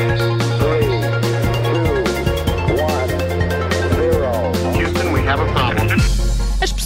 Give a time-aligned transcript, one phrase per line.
[0.00, 0.29] Paris.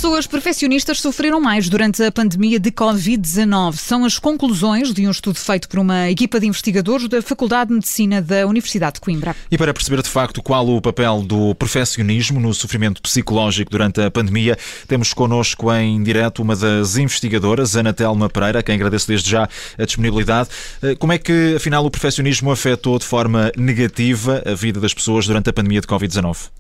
[0.05, 3.73] Pessoas perfeccionistas sofreram mais durante a pandemia de Covid-19.
[3.77, 7.77] São as conclusões de um estudo feito por uma equipa de investigadores da Faculdade de
[7.77, 9.35] Medicina da Universidade de Coimbra.
[9.51, 14.11] E para perceber de facto qual o papel do perfeccionismo no sofrimento psicológico durante a
[14.11, 19.31] pandemia, temos connosco em direto uma das investigadoras, Ana Telma Pereira, a quem agradeço desde
[19.31, 19.49] já
[19.79, 20.51] a disponibilidade.
[20.83, 25.27] Eh, como é que, afinal, o perfeccionismo afetou de forma negativa a vida das pessoas
[25.27, 26.51] durante a pandemia de Covid-19?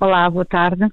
[0.00, 0.86] Olá, boa tarde.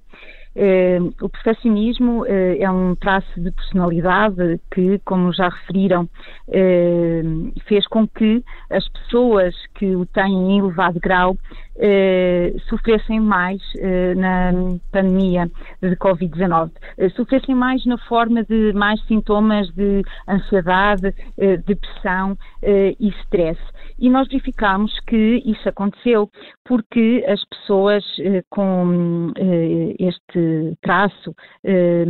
[0.55, 2.25] Uh, o perfeccionismo uh,
[2.57, 9.53] é um traço de personalidade que, como já referiram, uh, fez com que as pessoas
[9.73, 11.37] que o têm em elevado grau
[12.69, 13.61] sofressem mais
[14.15, 14.53] na
[14.93, 16.71] pandemia de Covid-19.
[17.17, 21.13] sofressem mais na forma de mais sintomas de ansiedade,
[21.65, 23.59] depressão e stress.
[23.99, 26.29] E nós verificamos que isso aconteceu
[26.63, 28.05] porque as pessoas
[28.49, 29.33] com
[29.99, 30.44] este
[30.81, 32.05] traço eh,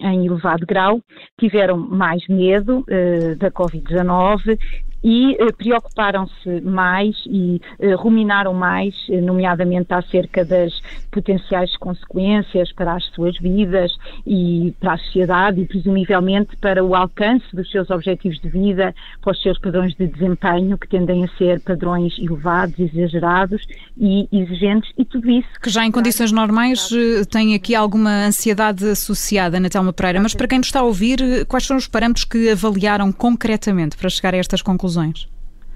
[0.00, 1.00] em elevado grau,
[1.38, 4.58] tiveram mais medo eh, da Covid-19
[5.06, 10.72] e eh, preocuparam-se mais e eh, ruminaram mais, eh, nomeadamente acerca das
[11.12, 13.92] potenciais consequências para as suas vidas
[14.26, 19.30] e para a sociedade e presumivelmente para o alcance dos seus objetivos de vida, para
[19.30, 23.62] os seus padrões de desempenho, que tendem a ser padrões elevados, exagerados
[23.96, 25.48] e exigentes, e tudo isso.
[25.62, 26.90] Que já em condições normais
[27.30, 31.64] tem aqui alguma ansiedade associada, Natalma Pereira, mas para quem nos está a ouvir, quais
[31.64, 34.95] são os parâmetros que avaliaram concretamente para chegar a estas conclusões?
[34.96, 35.28] Conclusões?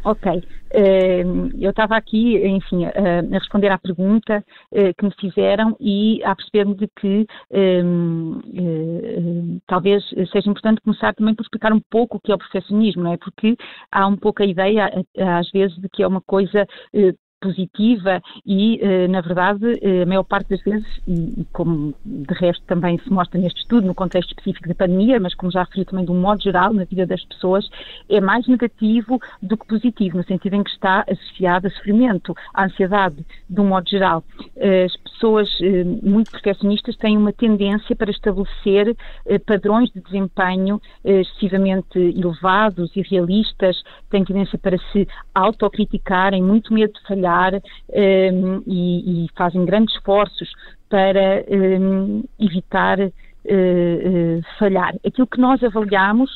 [0.02, 0.42] Ok.
[0.72, 1.22] Eh,
[1.58, 6.74] eu estava aqui, enfim, a responder à pergunta eh, que me fizeram e a perceber-me
[6.74, 7.82] de que eh,
[9.66, 13.12] talvez seja importante começar também por explicar um pouco o que é o perfeccionismo, não
[13.12, 13.18] é?
[13.18, 13.56] Porque
[13.92, 14.90] há um pouco a ideia,
[15.38, 16.66] às vezes, de que é uma coisa
[17.40, 22.62] positiva e, eh, na verdade, eh, a maior parte das vezes, e como de resto
[22.66, 26.04] também se mostra neste estudo, no contexto específico da pandemia, mas como já referi também
[26.04, 27.68] de um modo geral na vida das pessoas,
[28.08, 32.64] é mais negativo do que positivo, no sentido em que está associado a sofrimento, à
[32.64, 34.22] ansiedade, de um modo geral.
[34.56, 38.96] As pessoas eh, muito perfeccionistas têm uma tendência para estabelecer
[39.46, 47.02] padrões de desempenho excessivamente elevados e realistas, têm tendência para se autocriticarem, muito medo de
[47.06, 47.52] falhar
[47.92, 50.50] e, e, fazem grandes esforços
[50.88, 51.44] para
[52.38, 52.98] evitar
[54.58, 54.94] falhar.
[55.04, 56.30] Aquilo que nós avaliamos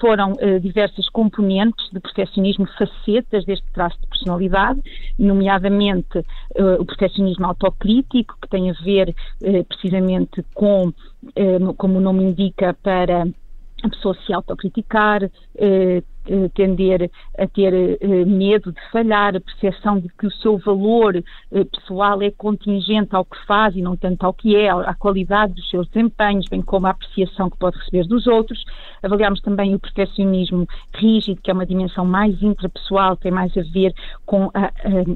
[0.00, 4.80] foram uh, diversas componentes de perfeccionismo, facetas deste traço de personalidade,
[5.18, 6.24] nomeadamente
[6.80, 9.14] o perfeccionismo autocrítico, que tem a ver
[9.68, 10.92] precisamente com,
[11.76, 13.26] como o nome indica, para
[13.82, 20.00] a pessoa se autocriticar, eh, eh, tender a ter eh, medo de falhar, a percepção
[20.00, 24.26] de que o seu valor eh, pessoal é contingente ao que faz e não tanto
[24.26, 28.08] ao que é, à qualidade dos seus desempenhos, bem como a apreciação que pode receber
[28.08, 28.64] dos outros.
[29.04, 33.94] Avaliamos também o perfeccionismo rígido, que é uma dimensão mais intrapessoal, tem mais a ver
[34.24, 34.72] com a,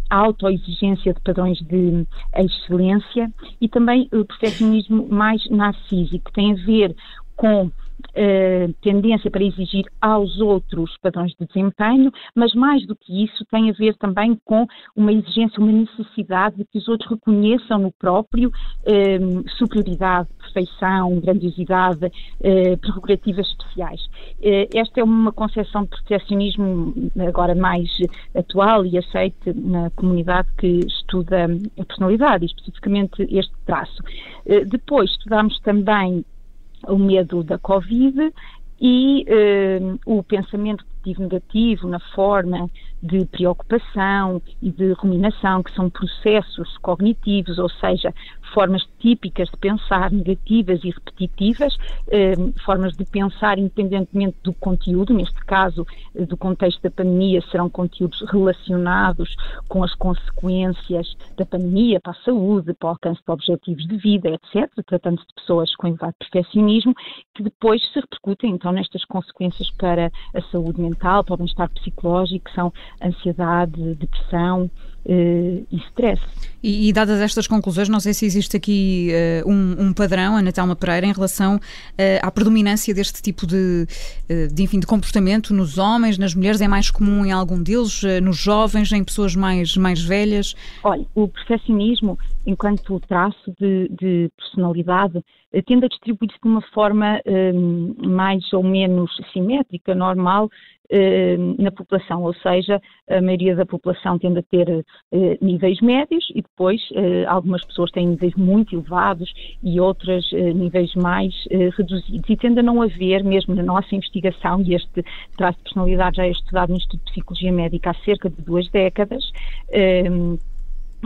[0.09, 2.07] a autoexigência de padrões de
[2.37, 6.95] excelência e também o perfeccionismo mais narcísico, que tem a ver
[7.35, 7.71] com
[8.11, 13.71] Uh, tendência para exigir aos outros padrões de desempenho, mas mais do que isso tem
[13.71, 14.67] a ver também com
[14.97, 22.07] uma exigência, uma necessidade de que os outros reconheçam no próprio uh, superioridade, perfeição, grandiosidade,
[22.07, 24.01] uh, prerrogativas especiais.
[24.75, 26.95] esta é uma concepção de protecionismo
[27.27, 27.89] agora mais
[28.35, 31.47] atual e aceite na comunidade que estuda
[31.79, 34.03] a personalidade, especificamente este traço.
[34.67, 36.25] depois estudamos também
[36.87, 38.33] o medo da Covid
[38.81, 40.85] e uh, o pensamento
[41.19, 42.71] negativo na forma
[43.03, 48.13] de preocupação e de ruminação, que são processos cognitivos, ou seja,
[48.53, 51.77] formas típicas de pensar negativas e repetitivas,
[52.09, 52.35] eh,
[52.65, 58.23] formas de pensar independentemente do conteúdo, neste caso, eh, do contexto da pandemia, serão conteúdos
[58.31, 59.35] relacionados
[59.69, 64.29] com as consequências da pandemia para a saúde, para o alcance de objetivos de vida,
[64.29, 66.95] etc., tratando-se de pessoas com elevado perfeccionismo,
[67.35, 72.45] que depois se repercutem, então, nestas consequências para a saúde mental, para o bem-estar psicológico,
[72.45, 72.73] que são
[73.03, 74.71] ansiedade, depressão,
[75.07, 76.21] e stress.
[76.63, 79.11] E, e, dadas estas conclusões, não sei se existe aqui
[79.45, 81.61] uh, um, um, padrão, Ana Thelma Pereira, em relação uh,
[82.21, 83.87] à predominância deste tipo de,
[84.31, 88.03] uh, de, enfim, de comportamento nos homens, nas mulheres, é mais comum em algum deles,
[88.23, 90.55] nos jovens, em pessoas mais, mais velhas?
[90.85, 95.23] Olha, o perfeccionismo, enquanto traço de, de personalidade,
[95.67, 97.21] tende a distribuir-se de uma forma
[97.99, 100.49] mais ou menos simétrica, normal,
[101.59, 106.43] na população, ou seja, a maioria da população tende a ter eh, níveis médios e
[106.43, 109.33] depois eh, algumas pessoas têm níveis muito elevados
[109.63, 111.35] e outras níveis mais
[111.77, 112.29] reduzidos.
[112.29, 115.05] E tende a não haver, mesmo na nossa investigação, e este
[115.37, 118.69] traço de personalidade já é estudado no Instituto de Psicologia Médica há cerca de duas
[118.71, 119.31] décadas,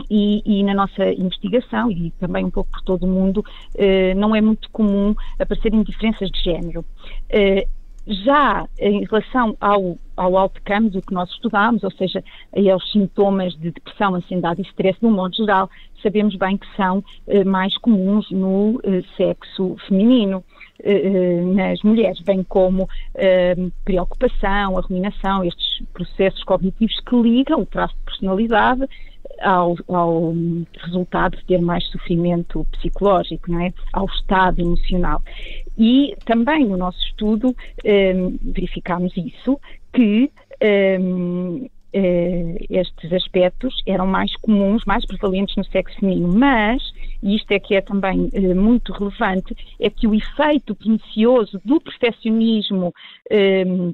[0.09, 3.43] e, e, na nossa investigação, e também um pouco por todo o mundo,
[4.15, 6.85] não é muito comum aparecerem diferenças de género.
[8.07, 12.23] Já em relação ao, ao outcome do que nós estudamos, ou seja,
[12.71, 15.69] aos sintomas de depressão, ansiedade e stress, no modo geral,
[16.03, 20.43] sabemos bem que são eh, mais comuns no eh, sexo feminino,
[21.53, 28.03] nas mulheres, bem como eh, preocupação, arruminação, estes processos cognitivos que ligam o traço de
[28.03, 28.87] personalidade
[29.41, 30.33] ao, ao,
[30.79, 33.73] resultado de ter mais sofrimento psicológico, não é?
[33.93, 35.21] ao estado emocional.
[35.77, 37.55] E também no nosso estudo
[38.41, 39.59] verificámos isso,
[39.91, 40.99] que eh,
[42.69, 46.81] estes aspectos eram mais comuns, mais prevalentes no sexo feminino, mas,
[47.23, 51.79] e isto é que é também eh, muito relevante, é que o efeito pernicioso do
[51.79, 52.93] perfeccionismo
[53.31, 53.93] ehm,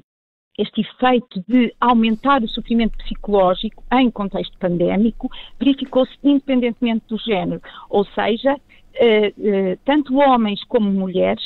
[0.58, 8.04] este efeito de aumentar o sofrimento psicológico em contexto pandémico verificou-se independentemente do género, ou
[8.04, 8.56] seja,
[8.94, 11.42] eh, eh, tanto homens como mulheres,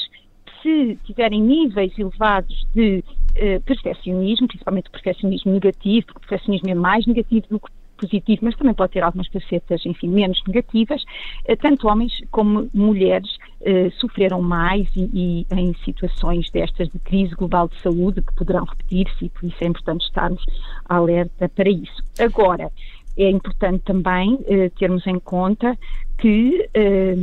[0.63, 3.05] se tiverem níveis elevados de
[3.37, 8.41] eh, perfeccionismo, principalmente o perfeccionismo negativo, porque o perfeccionismo é mais negativo do que positivo,
[8.43, 11.03] mas também pode ter algumas facetas, enfim, menos negativas.
[11.47, 17.35] Eh, tanto homens como mulheres eh, sofreram mais e, e, em situações destas de crise
[17.35, 20.45] global de saúde que poderão repetir-se e por isso é importante estarmos
[20.89, 22.03] alerta para isso.
[22.19, 22.71] Agora,
[23.17, 25.77] é importante também eh, termos em conta
[26.19, 27.15] que eh,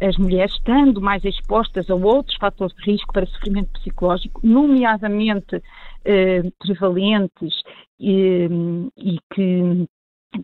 [0.00, 5.62] as mulheres estando mais expostas a outros fatores de risco para sofrimento psicológico, nomeadamente
[6.04, 7.54] eh, prevalentes
[7.98, 8.48] e,
[8.96, 9.88] e que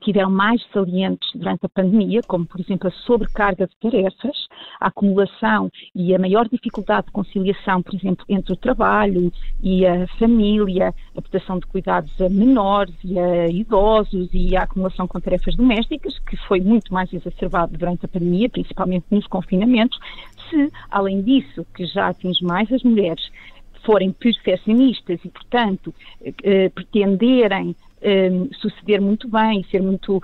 [0.00, 4.48] tiveram mais salientes durante a pandemia, como por exemplo a sobrecarga de tarefas,
[4.80, 9.32] a acumulação e a maior dificuldade de conciliação, por exemplo, entre o trabalho
[9.62, 15.06] e a família, a prestação de cuidados a menores e a idosos e a acumulação
[15.06, 19.98] com tarefas domésticas, que foi muito mais exacerbado durante a pandemia, principalmente nos confinamentos,
[20.48, 23.30] se, além disso, que já atinge mais as mulheres,
[23.84, 25.92] forem perfeccionistas e, portanto,
[26.44, 30.22] eh, pretenderem eh, suceder muito bem, ser muito uh,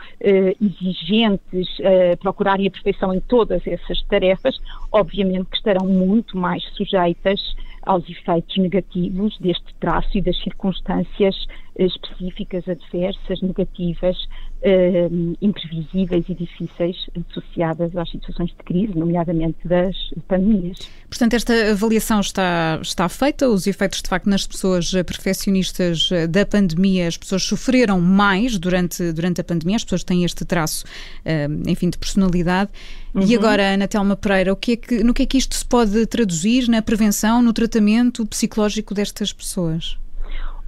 [0.61, 4.59] exigentes, uh, procurarem a perfeição em todas essas tarefas,
[4.91, 7.41] obviamente que estarão muito mais sujeitas
[7.83, 11.35] aos efeitos negativos deste traço e das circunstâncias
[11.79, 14.17] específicas, adversas, negativas,
[14.63, 15.09] eh,
[15.41, 16.97] imprevisíveis e difíceis
[17.31, 19.97] associadas às situações de crise, nomeadamente das
[20.27, 20.79] pandemias.
[21.09, 27.09] Portanto, esta avaliação está, está feita, os efeitos de facto nas pessoas perfeccionistas da pandemia,
[27.09, 30.85] as pessoas sofreram mais durante, durante a pandemia, as pessoas têm este traço,
[31.25, 32.71] eh, enfim, de personalidade.
[33.15, 33.23] Uhum.
[33.23, 35.65] E agora, Ana Telma Pereira, o que é que, no que é que isto se
[35.65, 39.99] pode traduzir na prevenção, no tratamento psicológico destas pessoas?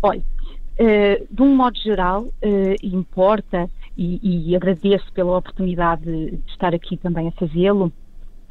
[0.03, 0.23] Olha,
[0.79, 3.69] uh, de um modo geral, uh, importa,
[4.03, 7.93] e, e agradeço pela oportunidade de estar aqui também a fazê-lo,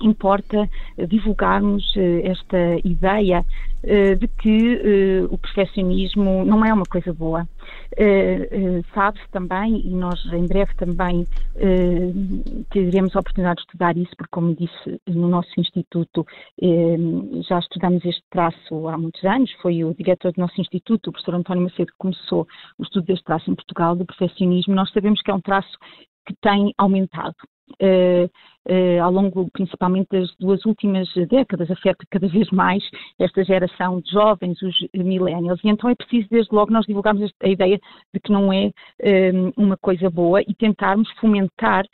[0.01, 0.69] importa
[1.07, 3.45] divulgarmos uh, esta ideia
[3.83, 7.47] uh, de que uh, o perfeccionismo não é uma coisa boa.
[8.93, 11.27] Sabe-se também, e nós em breve também
[12.71, 16.25] teremos a oportunidade de estudar isso, porque, como disse, no nosso Instituto
[17.47, 19.51] já estudamos este traço há muitos anos.
[19.61, 23.25] Foi o diretor do nosso Instituto, o professor António Macedo, que começou o estudo deste
[23.25, 24.73] traço em Portugal, do perfeccionismo.
[24.73, 25.77] Nós sabemos que é um traço
[26.25, 27.35] que tem aumentado.
[27.81, 28.29] Uh,
[28.67, 32.83] uh, ao longo principalmente das duas últimas décadas, afeta cada vez mais
[33.19, 37.47] esta geração de jovens, os millennials, e então é preciso desde logo nós divulgarmos a
[37.47, 37.79] ideia
[38.13, 41.85] de que não é uh, uma coisa boa e tentarmos fomentar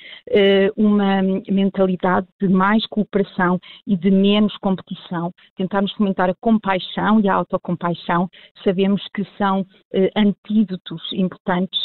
[0.75, 7.36] uma mentalidade de mais cooperação e de menos competição, tentarmos fomentar a compaixão e a
[7.36, 8.29] autocompaixão,
[8.63, 9.65] sabemos que são
[10.15, 11.79] antídotos importantes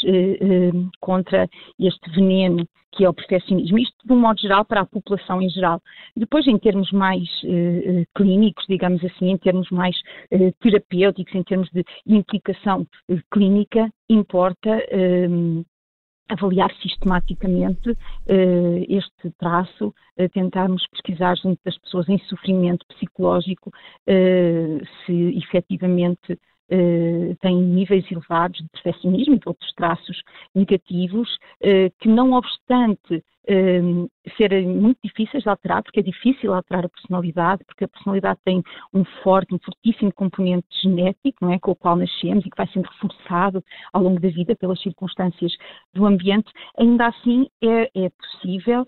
[0.99, 1.47] contra
[1.79, 3.79] este veneno que é o perfeccionismo.
[3.79, 5.81] Isto, de um modo geral, para a população em geral.
[6.15, 9.97] Depois, em termos mais uh, clínicos, digamos assim, em termos mais
[10.31, 12.87] uh, terapêuticos, em termos de implicação
[13.29, 14.69] clínica, importa
[16.29, 17.95] avaliar sistematicamente
[18.87, 19.93] este traço,
[20.33, 23.71] tentarmos pesquisar junto das pessoas em sofrimento psicológico
[25.05, 26.37] se efetivamente
[26.73, 30.23] eh, têm níveis elevados de perfeccionismo e de outros traços
[30.55, 33.81] negativos, eh, que não obstante eh,
[34.37, 38.63] serem muito difíceis de alterar, porque é difícil alterar a personalidade, porque a personalidade tem
[38.93, 42.67] um forte, um fortíssimo componente genético, não é, com o qual nascemos e que vai
[42.67, 43.61] sendo reforçado
[43.91, 45.51] ao longo da vida pelas circunstâncias
[45.93, 48.87] do ambiente, ainda assim é, é possível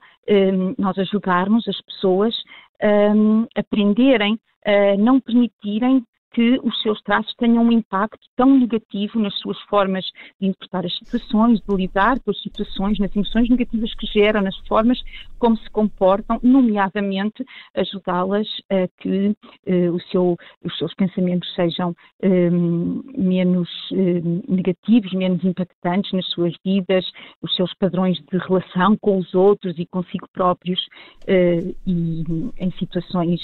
[0.78, 2.34] nós ajudarmos as pessoas
[2.82, 6.02] a aprenderem a não permitirem
[6.34, 10.04] que os seus traços tenham um impacto tão negativo nas suas formas
[10.42, 14.58] de interpretar as situações, de lidar com as situações, nas emoções negativas que geram, nas
[14.68, 15.00] formas
[15.38, 19.36] como se comportam, nomeadamente ajudá-las a que
[19.68, 27.06] uh, seu, os seus pensamentos sejam um, menos um, negativos, menos impactantes nas suas vidas,
[27.42, 30.80] os seus padrões de relação com os outros e consigo próprios
[31.28, 32.24] uh, e
[32.58, 33.42] em situações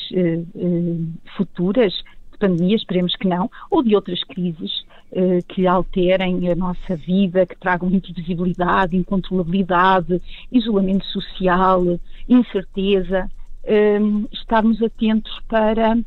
[1.35, 1.93] futuras
[2.39, 7.57] pandemia, esperemos que não, ou de outras crises eh, que alterem a nossa vida, que
[7.57, 13.29] tragam imprevisibilidade, incontrolabilidade, isolamento social, incerteza,
[13.63, 13.99] eh,
[14.31, 15.97] estarmos atentos para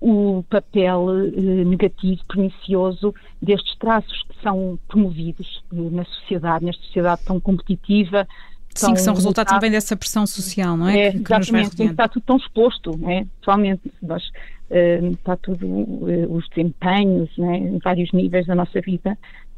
[0.00, 7.22] o papel eh, negativo, pernicioso destes traços que são promovidos eh, na sociedade, nesta sociedade
[7.24, 8.28] tão competitiva,
[8.74, 11.06] Sim, que são resultado também dessa pressão social, não é?
[11.06, 13.26] é que, exatamente, está tudo tão exposto, não é?
[13.40, 14.22] Atualmente, nós,
[14.70, 17.58] está tudo, uh, os desempenhos, não é?
[17.58, 19.16] em vários níveis da nossa vida,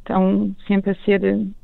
[0.08, 1.20] estão sempre a ser.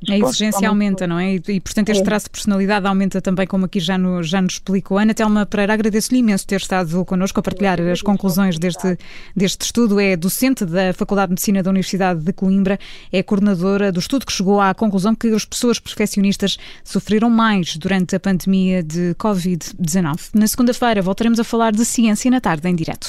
[0.08, 1.34] A exigência aumenta, não é?
[1.34, 2.04] E, e portanto, este é.
[2.04, 4.98] traço de personalidade aumenta também, como aqui já, no, já nos explicou.
[4.98, 8.98] Ana Telma Pereira, agradeço-lhe imenso ter estado connosco a partilhar as conclusões deste,
[9.34, 9.98] deste estudo.
[9.98, 12.78] É docente da Faculdade de Medicina da Universidade de Coimbra,
[13.10, 18.14] é coordenadora do estudo que chegou à conclusão que as pessoas perfeccionistas sofreram mais durante
[18.14, 20.30] a pandemia de Covid-19.
[20.34, 23.08] Na segunda-feira voltaremos a falar de ciência na tarde em direto.